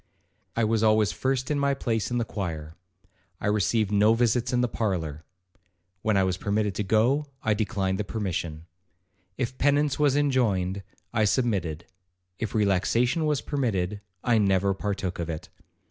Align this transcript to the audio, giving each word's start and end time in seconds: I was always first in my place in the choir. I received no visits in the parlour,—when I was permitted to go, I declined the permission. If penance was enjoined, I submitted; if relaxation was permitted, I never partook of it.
I 0.55 0.63
was 0.63 0.81
always 0.81 1.11
first 1.11 1.51
in 1.51 1.59
my 1.59 1.75
place 1.75 2.09
in 2.09 2.17
the 2.17 2.25
choir. 2.25 2.73
I 3.39 3.45
received 3.45 3.91
no 3.91 4.15
visits 4.15 4.51
in 4.51 4.61
the 4.61 4.67
parlour,—when 4.67 6.17
I 6.17 6.23
was 6.23 6.37
permitted 6.37 6.73
to 6.73 6.83
go, 6.83 7.27
I 7.43 7.53
declined 7.53 7.99
the 7.99 8.03
permission. 8.03 8.65
If 9.37 9.59
penance 9.59 9.99
was 9.99 10.15
enjoined, 10.17 10.81
I 11.13 11.25
submitted; 11.25 11.85
if 12.39 12.55
relaxation 12.55 13.27
was 13.27 13.41
permitted, 13.41 14.01
I 14.23 14.39
never 14.39 14.73
partook 14.73 15.19
of 15.19 15.29
it. 15.29 15.49